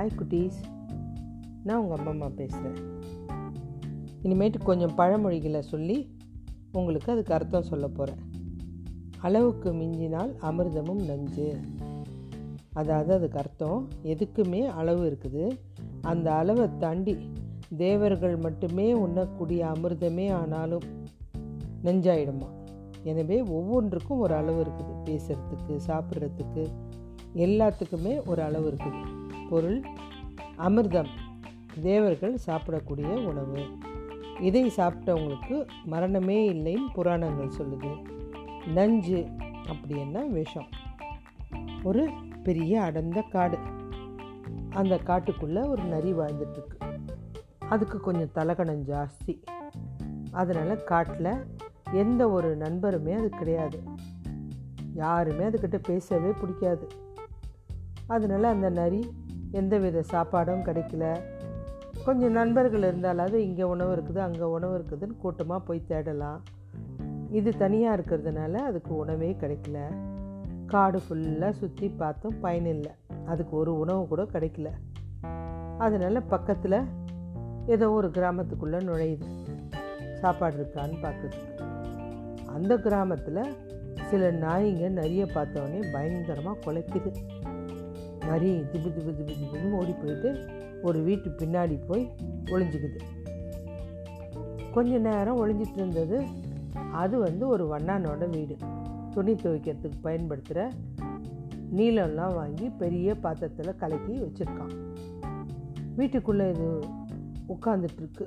[0.00, 0.58] Hi குட்டீஸ்.
[1.64, 2.78] நான் உங்கள் அம்மா அம்மா பேசுகிறேன்
[4.22, 6.16] இனிமேட்டு கொஞ்சம் பழமொழிகளை சொல்லி
[6.72, 8.22] உங்களுக்கு அதுக்கு அர்த்தம் சொல்ல போகிறேன்
[9.18, 11.56] அளவுக்கு மிஞ்சினால் அமிர்தமும் நஞ்சு.
[12.72, 15.52] அதாவது அதுக்கு அர்த்தம் எதுக்குமே அளவு இருக்குது.
[16.00, 17.16] அந்த அளவை தாண்டி
[17.76, 20.82] தேவர்கள் மட்டுமே உண்ணக்கூடிய அமிர்தமே ஆனாலும்
[21.84, 22.50] நெஞ்சாயிடுமா?
[23.02, 24.94] எனவே ஒவ்வொன்றுக்கும் ஒரு அளவு இருக்குது.
[25.04, 26.66] பேசுகிறதுக்கு சாப்பிட்றதுக்கு
[27.34, 29.19] எல்லாத்துக்குமே ஒரு அளவு இருக்குது.
[29.50, 29.82] பொருள்
[30.58, 31.08] அமிர்தம்
[31.82, 33.66] தேவர்கள் சாப்பிடக்கூடிய உணவு.
[34.40, 38.04] இதை சாப்பிட்டவங்களுக்கு மரணமே இல்லைன்னு புராணங்கள் சொல்லுது.
[38.66, 39.28] நஞ்சு
[39.66, 40.68] அப்படின்னா விஷம்.
[41.82, 42.08] ஒரு
[42.42, 43.58] பெரிய அடர்ந்த காடு.
[44.70, 47.06] அந்த காட்டுக்குள்ளே ஒரு நரி வாழ்ந்துட்டுருக்கு.
[47.58, 49.42] அதுக்கு கொஞ்சம் தலகணம் ஜாஸ்தி.
[50.30, 51.44] அதனால் காட்டில்
[51.92, 53.82] எந்த ஒரு நண்பருமே அது கிடையாது.
[54.94, 56.86] யாருமே அதுக்கிட்ட பேசவே பிடிக்காது.
[58.06, 59.10] அதனால் அந்த நரி
[59.50, 61.20] எந்த வித சாப்பாடும் கிடைக்கல.
[62.04, 66.42] கொஞ்சம் நண்பர்கள் இருந்தாலாவது இங்கே உணவு இருக்குது அங்கே உணவு இருக்குதுன்னு கூட்டமாக போய் தேடலாம்.
[67.30, 69.78] இது தனியாக இருக்கிறதுனால அதுக்கு உணவே கிடைக்கல.
[70.66, 72.92] காடு ஃபுல்லாக சுற்றி பார்த்தும் பயனில்லை.
[73.26, 74.70] அதுக்கு ஒரு உணவு கூட கிடைக்கல.
[75.78, 76.80] அதனால் பக்கத்தில்
[77.66, 79.24] ஏதோ ஒரு கிராமத்துக்குள்ளே நுழையுது.
[80.14, 81.34] சாப்பாடு இருக்கான்னு பார்க்குது.
[82.46, 83.56] அந்த கிராமத்தில்
[84.02, 87.14] சில நாய்ங்க நிறைய பார்த்தோன்னே பயங்கரமாக குலைக்குது.
[88.26, 90.48] நரி திபு திபு திபு திபுன்னு ஓடி போயிட்டு
[90.82, 92.10] ஒரு வீட்டு பின்னாடி போய்
[92.44, 92.98] ஒளிஞ்சிக்குது.
[94.72, 96.24] கொஞ்ச நேரம் ஒளிஞ்சிட்டு இருந்தது.
[96.92, 98.56] அது வந்து ஒரு வண்ணானோட வீடு.
[99.10, 100.70] துணி துவைக்கிறதுக்கு பயன்படுத்துகிற
[101.76, 104.76] நீளம்லாம் வாங்கி பெரிய பாத்திரத்தில் கலக்கி வச்சுருக்கான்.
[105.96, 106.78] வீட்டுக்குள்ளே இது
[107.48, 108.26] உட்காந்துட்டுருக்கு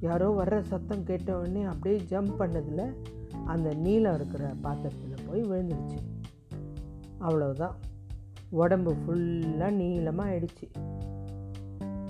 [0.00, 2.92] யாரோ வர்ற சத்தம் கேட்டவுடனே அப்படியே ஜம்ப் பண்ணதில்
[3.44, 5.98] அந்த நீளம் இருக்கிற பாத்திரத்தில் போய் விழுந்துருச்சு.
[7.20, 7.74] அவ்வளோதான்
[8.52, 10.66] உடம்பு ஃபுல்லாக நீளமாக ஆயிடுச்சு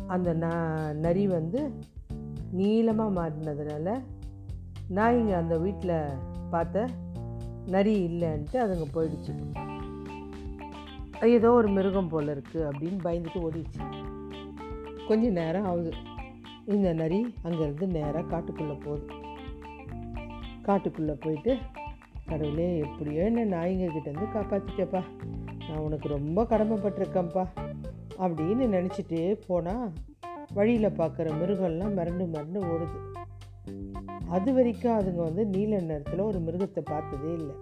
[0.06, 0.46] அந்த ந
[0.92, 1.60] நரி வந்து
[2.50, 4.00] நீளமாக மாறினதுனால
[4.90, 5.92] நாய்ங்க அந்த வீட்டில்
[6.50, 6.86] பார்த்த
[7.66, 9.32] நரி இல்லைன்ட்டு அதுங்க போயிடுச்சு.
[11.26, 13.84] ஏதோ ஒரு மிருகம் போல் இருக்குது அப்படின்னு பயந்துட்டு ஓடிடுச்சு.
[15.06, 15.92] கொஞ்ச நேரம் ஆகுது.
[16.66, 19.06] இந்த நரி அங்கேருந்து நேராக காட்டுக்குள்ளே போகுது.
[20.62, 21.58] காட்டுக்குள்ளே போயிட்டு
[22.26, 25.02] கடவுளே எப்படியோ என்ன நாய்ங்க கிட்டேருந்து காப்பாற்றிட்டப்பா
[25.68, 27.46] நான் உனக்கு ரொம்ப கடமைப்பட்டிருக்கேன்ப்பா
[28.18, 29.92] அப்படின்னு நினச்சிட்டே போனால்
[30.54, 32.98] வழியில் பார்க்குற மிருகம்லாம் மிரண்டு மிரண்டு ஓடுது.
[34.28, 37.54] அது வரைக்கும் அதுங்க வந்து நீல நேரத்தில் ஒரு மிருகத்தை பார்த்ததே இல்லை.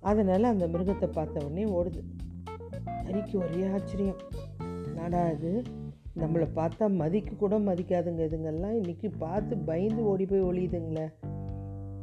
[0.00, 2.02] அதனால் அந்த மிருகத்தை பார்த்த உடனே ஓடுது.
[3.04, 4.16] ஹரிக்கு ஒரே ஆச்சரியம்.
[4.94, 5.62] நாடா இது?
[6.16, 8.22] நம்மளை பார்த்தா மதிக்க கூட மதிக்காதுங்க.
[8.28, 11.12] இதுங்கெல்லாம் இன்றைக்கி பார்த்து பயந்து ஓடி போய் ஒழியுதுங்களே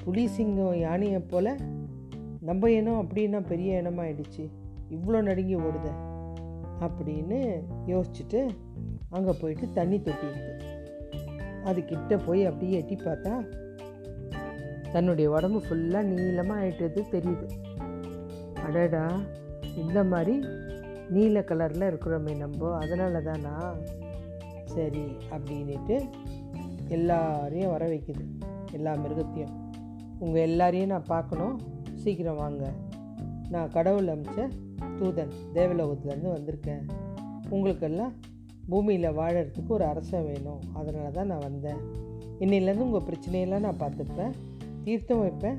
[0.04, 1.58] புலி சிங்கம் யானையை போல்
[2.40, 4.50] நம்ம இனம் அப்படின்னா பெரிய இனமாயிடுச்சு.
[4.92, 5.90] இவ்வளோ நடுங்கி ஓடுத?
[6.80, 8.50] அப்படின்னு யோசிச்சுட்டு
[9.10, 10.66] அங்கே போயிட்டு தண்ணி தொட்டி இருக்கு.
[11.64, 13.60] அது கிட்டே போய் அப்படியே எட்டி பார்த்தா
[14.92, 17.50] தன்னுடைய உடம்பு ஃபுல்லாக நீளமாக ஆயிட்டது தெரியுது.
[18.66, 19.20] அடடா
[19.76, 20.46] இந்த மாதிரி
[21.10, 23.74] நீல கலரில் இருக்கிறோமே நம்ம அதனால தானா
[24.66, 26.02] சரி அப்படின்ட்டு
[26.88, 28.24] எல்லாரையும் வர வைக்குது.
[28.72, 29.54] எல்லா மிருகத்தையும்.
[30.20, 31.60] உங்கள் எல்லாரையும் நான் பார்க்கணும்.
[31.96, 32.72] சீக்கிரம் வாங்க.
[33.50, 34.50] நான் கடவுள் அமிச்ச
[34.82, 36.90] தூதன் தேவலோகத்துலேருந்து வந்திருக்கேன்.
[37.50, 38.14] உங்களுக்கெல்லாம்
[38.70, 40.60] பூமியில் வாழறதுக்கு ஒரு அரசன் வேணும்.
[40.74, 42.10] அதனால தான் நான் வந்தேன்.
[42.40, 44.32] இன்னிலேருந்து உங்கள் பிரச்சனையெல்லாம் நான் பார்த்துப்பேன்.
[44.84, 45.58] தீர்த்தம் வைப்பேன்.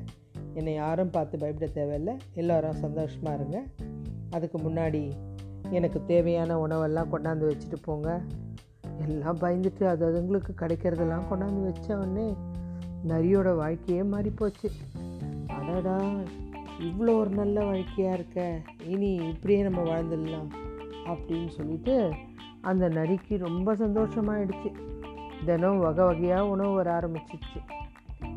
[0.55, 2.17] என்னை யாரும் பார்த்து பயப்பட தேவையில்லை.
[2.35, 3.63] எல்லோரும் சந்தோஷமாக இருங்க.
[4.31, 5.11] அதுக்கு முன்னாடி
[5.71, 8.21] எனக்கு தேவையான உணவெல்லாம் கொண்டாந்து வச்சுட்டு போங்க.
[9.07, 12.35] எல்லாம் பயந்துட்டு அது அதுங்களுக்கு கிடைக்கிறதெல்லாம் கொண்டாந்து வச்ச உடனே
[13.09, 14.71] நரியோட வாழ்க்கையே மாறி போச்சு
[15.47, 16.11] அடடா.
[16.81, 20.49] இவ்வளோ ஒரு நல்ல வாழ்க்கையாக இருக்க இனி இப்படியே நம்ம வாழ்ந்துடலாம்
[21.05, 22.13] அப்படின்னு சொல்லிட்டு
[22.61, 24.75] அந்த நரிக்கு ரொம்ப சந்தோஷமாயிடுச்சு.
[25.45, 27.61] தினம் வகை வகையாக உணவு வர ஆரம்பிச்சிச்சு.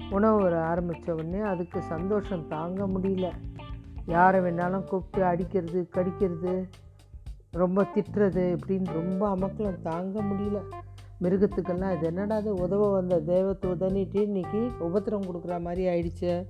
[0.09, 3.31] உணவு வர ஆரம்பித்த உடனே அதுக்கு சந்தோஷம் தாங்க முடியல.
[4.05, 6.69] யாரை வேணாலும் கூப்பிட்டு அடிக்கிறது கடிக்கிறது
[7.51, 10.57] ரொம்ப திட்டுறது இப்படின்னு ரொம்ப அமக்கலம் தாங்க முடியல.
[11.23, 16.45] மிருகத்துக்கெல்லாம் இது என்னடா அது உதவ வந்த தெய்வத்தை தூதனிட்டு இன்னைக்கு உபத்திரம் கொடுக்குற மாதிரி ஆயிடுச்சு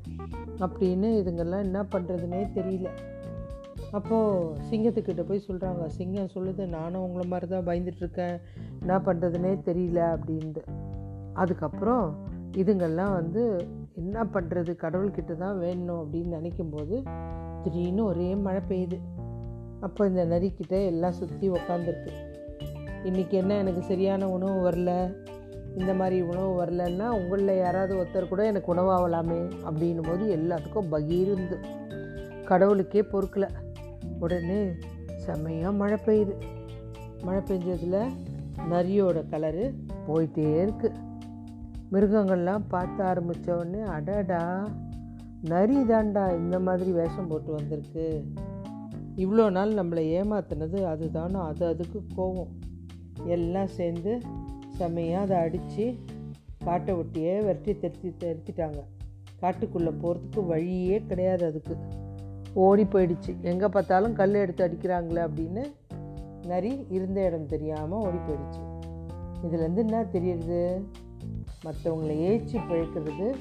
[0.60, 2.90] அப்படின்னு இதுங்கெல்லாம் என்ன பண்ணுறதுனே தெரியல.
[3.92, 8.36] அப்போது சிங்கத்துக்கிட்ட போய் சொல்கிறாங்க சிங்கம் சொல்லுது நானும் உங்களை மாதிரி தான் பயந்துட்டுருக்கேன்
[8.82, 10.64] என்ன பண்ணுறதுனே தெரியல அப்படின்ட்டு.
[11.34, 12.06] அதுக்கப்புறம்
[12.52, 17.04] இதுங்கெல்லாம் வந்து என்ன பண்ணுறது கடவுள்கிட்ட தான் வேணும் அப்படின்னு நினைக்கும்போது
[17.64, 19.00] திடீர்னு ஒரே மழை பெய்யுது.
[19.82, 22.14] அப்போ இந்த நரிக்கிட்ட எல்லாம் சுற்றி உக்காந்துருக்கு.
[23.06, 24.92] இன்றைக்கி என்ன எனக்கு சரியான உணவு வரல?
[25.78, 29.38] இந்த மாதிரி உணவு வரலன்னா உங்களில் யாராவது ஒருத்தர் கூட எனக்கு உணவாகலாமே
[29.68, 31.58] அப்படின்னும் போது எல்லாத்துக்கும் பகீர்ந்து
[32.46, 33.50] கடவுளுக்கே பொறுக்கலை.
[34.20, 34.60] உடனே
[35.18, 36.36] செம்மையாக மழை பெய்யுது.
[37.24, 38.12] மழை பெஞ்சதில்
[38.70, 39.74] நரியோட கலரு
[40.08, 40.98] போயிட்டே இருக்குது
[41.92, 44.68] மிருகங்கள்லாம் பார்த்து ஆரம்பித்த உடனே அடடா
[45.42, 48.24] நரி தாண்டா இந்த மாதிரி வேஷம் போட்டு வந்திருக்கு.
[49.16, 52.54] இவ்வளோ நாள் நம்மளை ஏமாத்தினது அதுதானோ அது அதுக்கு கோவம்.
[53.26, 54.22] எல்லாம் சேர்ந்து
[54.68, 55.96] செம்மையாக அதை அடித்து
[56.64, 58.80] காட்டை ஒட்டியே விரட்டி திருத்தி திருத்திட்டாங்க.
[59.42, 61.78] காட்டுக்குள்ளே போகிறதுக்கு வழியே கிடையாது அதுக்கு.
[62.54, 63.42] ஓடி போயிடுச்சு.
[63.42, 65.64] எங்கே பார்த்தாலும் கல் எடுத்து அடிக்கிறாங்களே அப்படின்னு
[66.46, 68.64] நரி இருந்த இடம் தெரியாமல் ஓடி போயிடுச்சு.
[69.44, 70.84] இதுலேருந்து என்ன தெரியுது?
[71.64, 73.36] மற்றவங்களை ஏச்சி பிழைக்கிறது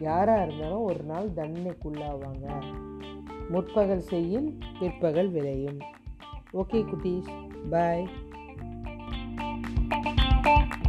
[0.00, 2.64] யாராக இருந்தாலும் ஒரு நாள் தண்டனைக்குள்ளாவாங்க.
[3.48, 5.78] முற்பகல் செய்யும் பிற்பகல் விளையும்.
[6.54, 7.28] ஓகே குட்டீஸ்.
[7.70, 8.08] பாய்
[10.44, 10.83] Thank you.